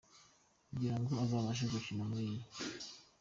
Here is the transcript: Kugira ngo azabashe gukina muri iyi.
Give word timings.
Kugira 0.69 0.95
ngo 0.99 1.11
azabashe 1.23 1.63
gukina 1.73 2.03
muri 2.09 2.23
iyi. 2.31 2.43